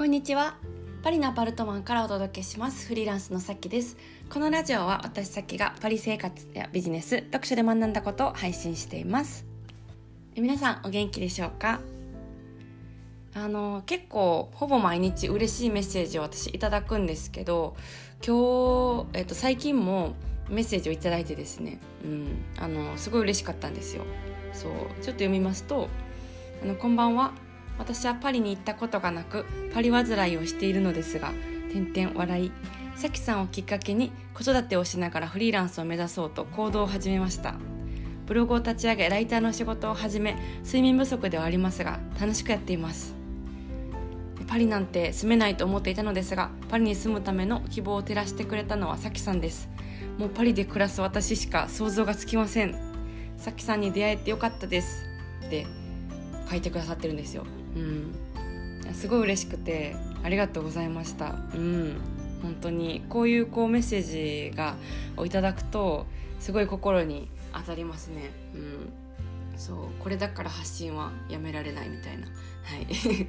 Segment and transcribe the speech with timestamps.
[0.00, 0.56] こんにちは。
[1.02, 2.88] パリのアパルトマンからお届けします。
[2.88, 3.98] フリーランスのさきです。
[4.30, 9.44] このラジオは私さきがパリ生活やビジネス読書で学んだことを配信しています。
[10.34, 11.82] 皆さんお元気でしょうか？
[13.34, 17.76] あの結構ほぼ毎日嬉しいメッセージを私いただくんですけど
[18.26, 20.14] 今日、えっと、最近も
[20.48, 24.04] メッセージを頂いてですね、うん、あのすごい嬉しかったんですよ。
[24.54, 24.72] そう。
[24.72, 25.88] ちょっと読みますと
[26.62, 27.34] あのこんばんは。
[27.80, 31.32] 私はパリに行ったことがなくパリ煩いをしているのですが
[31.72, 32.52] 点々笑い。
[32.94, 37.54] さきさんをきっかけに子育てをしながらフリーランスを目指そうと行動を始めました。
[38.26, 43.14] ブログを立ち上げライターの仕事を始め睡眠不足ではありますが楽しくやっています。
[44.46, 49.70] パリなんて住めないと思っていたのですがパリに住むための希望を照らしてくれたのはさきさんです。
[50.18, 52.76] もうパリで暮らす私しか想像がつきません。
[53.38, 55.06] さきさんに出会えてよかったです。
[55.46, 55.66] って
[56.50, 57.46] 書いてくださってるんですよ。
[57.76, 58.14] うん。
[58.94, 61.36] すごい嬉しくてありがとうございました。
[61.54, 62.00] うん。
[62.42, 64.76] 本当にこういうこうメッセージが
[65.16, 66.06] をいただくと
[66.38, 68.30] すごい心に当たりますね。
[68.54, 68.92] うん。
[69.56, 72.26] そうこれだから発信はやめられないみたいな。
[72.26, 72.32] は
[72.76, 73.26] い。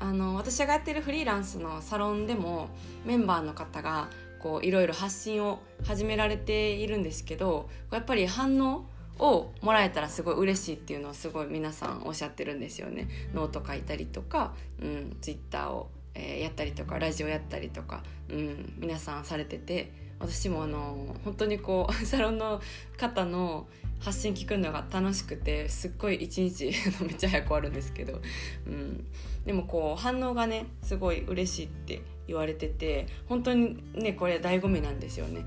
[0.00, 2.68] あの私がやってるフリーランスのサロンでも
[3.04, 8.84] メンバーの方がこういろいろ発信を始められているんですけどやっぱり反応
[9.18, 13.08] をもらえたらすごい嬉しいっていうのをすごい皆さんおっしゃってるんですよね。
[13.34, 22.60] ノート書いたりとか、うん、ツイッターを、えー、やったりとかラジオやったりとか、うん、皆さんされてて私もあの本当にこう サロンの
[22.96, 23.66] 方の
[24.00, 28.20] 発信聞くのが楽しくてすっごい一日 めっちゃ早く終わるんですけど、
[28.66, 29.04] うん、
[29.44, 35.44] でもこう反応がねすごい嬉しいって言われてて本当にねこれ醍醐味なんですよね。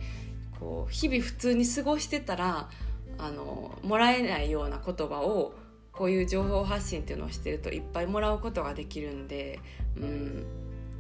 [0.60, 2.70] こう日々普通に過ごしてたら
[3.22, 5.54] あのもらえないような言葉を
[5.92, 9.60] こういう情報発信っていうのをしてるといっぱいもらうことができるんで、
[9.96, 10.46] うん、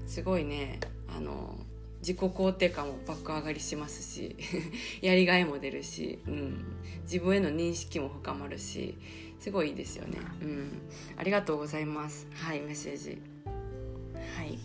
[0.05, 1.55] すごいねあの
[1.99, 4.36] 自己肯定感も爆上がりしますし
[5.02, 6.64] やりがいも出るし、うん、
[7.04, 8.98] 自分への認識も深まるし
[9.39, 10.82] すごいいいですよね、うん、
[11.17, 12.27] ありがとうございます。
[12.36, 13.20] はいメッセージ。
[14.38, 14.59] はい。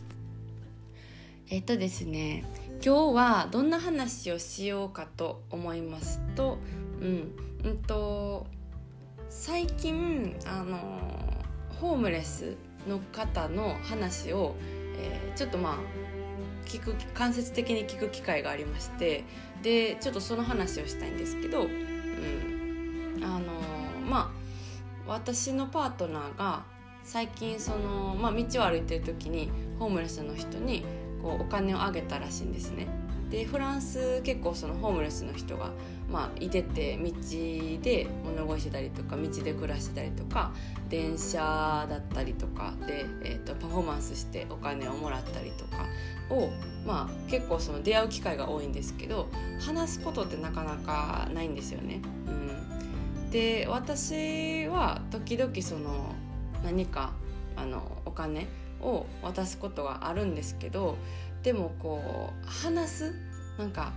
[1.49, 2.45] えっとですね
[2.85, 6.59] 今日はどんな話をしようかと思いますと
[7.01, 7.33] うん
[7.65, 8.47] うんと
[9.29, 10.79] 最近あの
[11.81, 12.57] ホームレス
[12.89, 14.55] の方の話を、
[14.97, 15.77] えー、ちょっとまあ
[16.67, 19.25] 聞く間接的に聞く機会がありまして
[19.63, 23.53] でちょっとその話をしたいんですけど、うん、あの
[24.09, 26.65] まあ私のパートナーが
[27.03, 30.85] 最近その、まあ、道を歩いてる時にホームレスの人に
[31.27, 32.87] こうお金をあげたらしいんですね。
[33.31, 35.73] でフランス結構そのホームレスの人が、
[36.09, 37.11] まあ、いてて道
[37.83, 40.53] で物乞いしてたりとか道で暮らしてたりとか
[40.89, 45.87] 電車だったりとかで、えーと、パフォーマンスしてお金をもらったりとか
[46.31, 46.51] を、
[46.87, 52.01] まあ、結構その出会う機会が多いんですけど話すことってなかなかないんですよね。
[52.29, 56.15] うん、で私は時々その
[56.63, 57.13] 何か
[57.57, 58.47] あのお金
[58.81, 60.97] を渡すことがあるんですけど
[61.43, 63.15] でもこう話す
[63.59, 63.93] なんか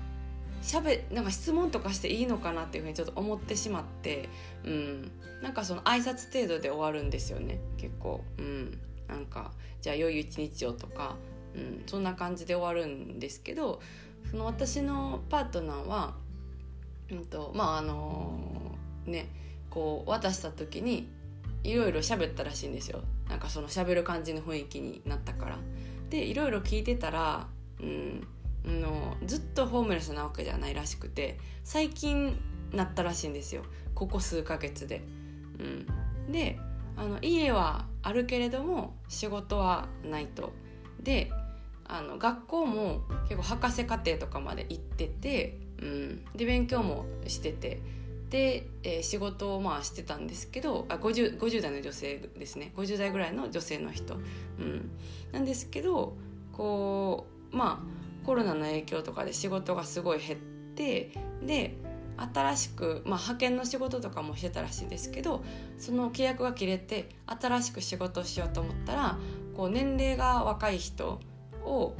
[0.61, 4.27] しゃべなんか質問とかしていいのかなっていうふうにちょっと思ってしまって、
[4.65, 9.51] うん、なんかその挨拶程度で終わるんですよね結構、うん、なんか
[9.81, 11.15] じゃあ良い一日をとか、
[11.55, 13.81] うん、そんな感じで終わるんですけど
[14.29, 16.13] その私のパートナーは、
[17.09, 18.37] うんとまああの
[19.05, 19.27] ね
[19.69, 21.07] こう渡した時に
[21.63, 23.01] いろいろ喋ったらしいんですよ。
[23.29, 25.57] なんかその喋る感じの雰囲気になったから。
[26.09, 27.47] でいろいろ聞いてたら、
[27.79, 28.27] うん、
[28.65, 32.35] のずっとホームレスなわけじゃないらしくて最近
[32.73, 33.63] なったらしいんですよ
[33.95, 35.03] ここ数ヶ月で。
[35.59, 36.59] うん、で
[36.95, 40.51] あの家はあるけれども仕事はないと。
[40.99, 41.31] で
[41.85, 47.81] あの学校も結構博士課程とかまで行ってて、うん、で勉強もしてて
[48.29, 52.71] で、えー、仕事をまあしてたんですけどあ 50, 50代の女性ですね。
[52.75, 54.17] 50代ぐらいの女性の人、う
[54.61, 54.91] ん、
[55.31, 56.15] なんですけど
[56.53, 60.39] こうまあコロナの影響とかで仕事がすごい減っ
[60.75, 61.11] て
[61.43, 61.75] で
[62.17, 65.43] 新しく、まあ、派遣の仕事とかもしてたらしいですけど
[65.77, 69.17] その契約が切れて新しく仕事をしようと思ったら
[69.55, 71.19] こう年齢が若い人
[71.63, 71.93] を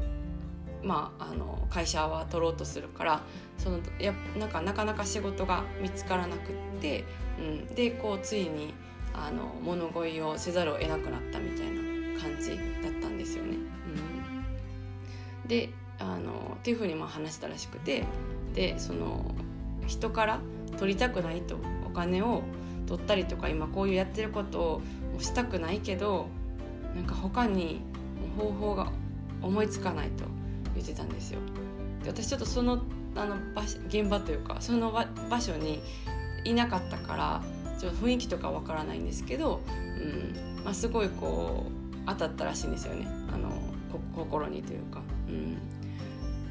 [0.83, 3.21] まあ、あの会社は取ろうとするから
[3.57, 7.03] そのやなんかなかなか仕事が見つからなくって、
[7.37, 8.73] うん、でこうついに
[9.13, 13.57] あの物乞いをせざるを得なくなったみたいな感じだったんですよね。
[15.41, 18.05] うん、であのっていうふうにまあ話したらしくて
[18.53, 19.35] でその
[19.87, 20.39] 人から
[20.77, 22.43] 取りたくないとお金を
[22.87, 24.81] 取ったりとか今こういうやってることを
[25.19, 26.27] したくないけど
[26.95, 27.81] なんか他に
[28.37, 28.91] 方法が
[29.41, 30.38] 思いつかないと。
[30.75, 31.39] 言ってたんですよ。
[32.03, 32.81] で私ちょっとその
[33.15, 34.91] あの場現場というかその
[35.29, 35.81] 場所に
[36.43, 37.41] いなかったから
[37.79, 43.49] ちょっと雰囲気とかわからないんですけど、うんまあ、すごいこう当たったらしいんですよねあの
[44.15, 45.01] 心にというか。
[45.27, 45.57] うん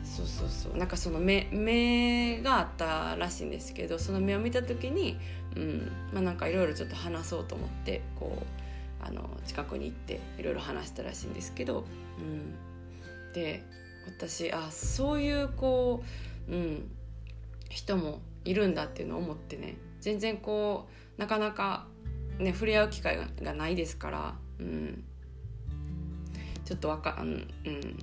[0.05, 5.19] そうそうそうなんかその目目があったらしいんですけどその目を見た時に、
[5.55, 11.85] うんまあ、なんかいろいろちょっと話そうと思ってこうあの近くに行っていろいろ話したらしいんですけど、
[12.19, 13.63] うん、で
[14.09, 16.03] 私あそういうこ
[16.49, 16.91] う、うん、
[17.69, 19.77] 人もいるんだっていうのを思ってね。
[20.01, 21.87] 全然こうなかなか、
[22.39, 25.05] ね、触れ合う機会がないですから、うん、
[26.65, 27.99] ちょっとわかうん、うん。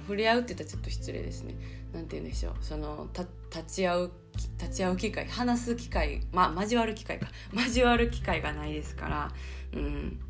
[0.00, 1.54] 触れ合うって言ったらちょっと失礼ですね。
[1.92, 2.54] なんて言うんでしょう。
[2.60, 3.26] その立
[3.66, 4.10] ち会う
[4.58, 7.28] 立ち会う機会話す機会まあ交わる機会か。
[7.52, 9.32] 交わる機会がないですから
[9.74, 10.20] うん。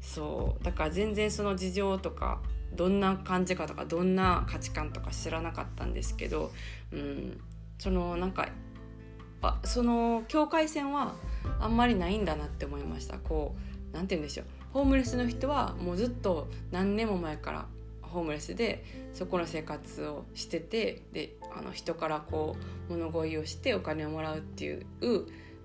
[0.00, 0.64] そう。
[0.64, 2.42] だから全然その事情とか
[2.74, 6.52] どんな感じかとかどんな価値観とか知らなかったんですけど、
[6.92, 7.40] うん、
[7.78, 8.48] そのなんか
[9.42, 11.14] あその境界線は
[11.60, 13.18] あんまりないんだなって思いました。
[13.18, 13.56] こ
[13.90, 14.46] うなんて言うんでしょう。
[14.72, 17.66] ホームレスの人はもうずっと何年も前から
[18.00, 22.56] ホームレスでそこの生活をしててであの人からこ
[22.88, 24.86] う物乞いをしてお金をもらうっていう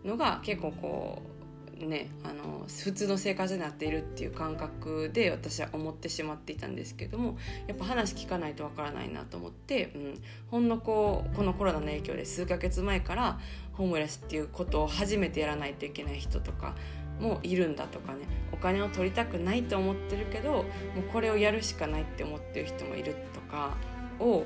[0.03, 1.36] のが結構こう
[1.85, 7.37] ねあの普通の生活になっているっていう感覚で私は思ってしまっていたんですけども
[7.67, 13.39] やっぱ話聞かないとわからないなと思って、うん、ほんのこうこのコロナの影響で数ヶ月前から
[13.73, 16.75] ホームレスっていうことを初めてやらないといけない人とか
[17.19, 18.19] もいるんだとかね
[18.51, 20.63] お金を取りたくないと思ってるけどもう
[21.11, 23.75] これをやるしかないって思ってる人もいるとか
[24.19, 24.45] を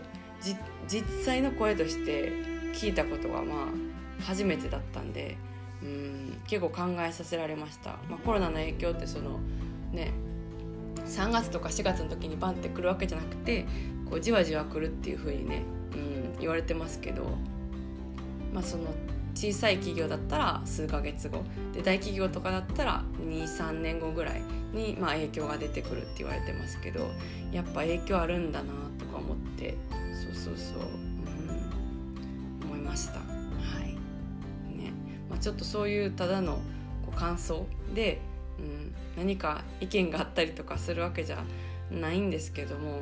[0.87, 2.31] 実際の声として
[2.73, 5.37] 聞いたことはまあ初めてだったんで
[5.83, 9.39] うん結構考えさせられました、まあ、コロナの影響ってその
[9.91, 10.11] ね
[11.05, 13.65] 3月とか4月の時にバンってくるわけじゃなくて
[14.09, 15.63] こうじわじわ来るっていう風にね、
[15.93, 17.23] うん、言われてますけど
[18.53, 18.93] まあその
[19.33, 21.43] 小さい企業だったら数ヶ月後
[21.73, 24.41] で大企業とかだったら23年後ぐらい
[24.73, 27.09] に、まあ、影響が出てくるって言われてますけど
[27.51, 29.77] やっぱ影響あるんだなとか思って
[30.23, 30.77] そうそうそう、
[32.61, 33.30] うん、思いました。
[35.31, 36.55] まあ、ちょっとそういうただの
[37.05, 38.19] こう感想で、
[38.59, 41.43] うん、何か意見があったりとかするわけじゃ
[41.89, 43.01] ないんですけども、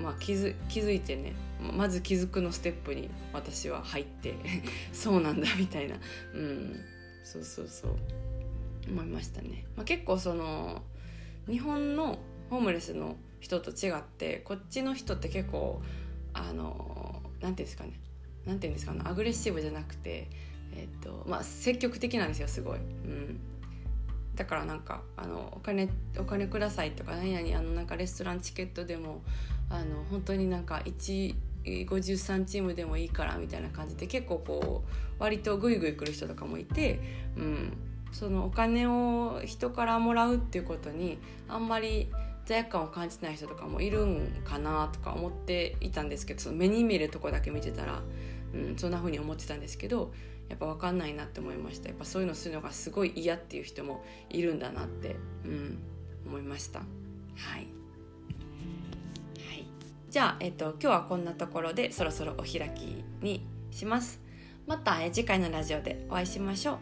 [0.00, 1.34] まあ、気づ気づいてね
[1.76, 4.34] まず気づくのステップに私は入って
[4.94, 5.96] そうなんだみたいな
[6.32, 6.76] うん
[7.24, 7.96] そうそうそう
[8.88, 10.82] 思いましたね、まあ、結構その
[11.48, 12.20] 日本の
[12.50, 15.82] ホームレスの人と違ってこっちの人って結構
[16.32, 18.00] あのなんていうんですかね
[18.46, 20.28] なんていうんですかねアグレッシブじゃなくて
[20.74, 23.40] えっとまあ積極的なんですよすごい、うん、
[24.34, 25.88] だからなんかあのお金
[26.18, 29.22] お金くださいとか何々あのなんかレストランチケットでも
[29.70, 31.34] あの本当になんか1
[31.64, 37.00] 53チームでもいいからみたいな感じで結構こう割とグイグイ来る人とかもいて、
[37.36, 37.76] うん、
[38.12, 41.18] そのお金を人からもらうっていうことに
[41.48, 42.08] あんまり
[42.46, 48.00] 罪悪感を感じない人とかもいるんかなとか思っていたんですけどその目に見えるとこだけ見てたら、
[48.54, 50.12] うん、そんな風に思ってたんですけど
[50.48, 55.78] やっぱ分かんないなって思いましたやっぱそういうのするのがすごい嫌っていう人もいるんだなって、うん、
[56.26, 56.80] 思いました。
[56.80, 56.88] はい
[57.48, 57.58] は
[59.54, 59.64] い
[60.10, 64.20] じゃあ、えっと、今日はこんなところでそろそろお開きにします。
[64.66, 66.78] また、次回のラジオでお会いしましょう。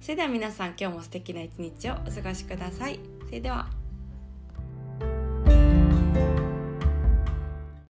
[0.00, 3.00] それでは皆さん今日も素敵な一日をお過ごしください。
[3.26, 3.83] それでは。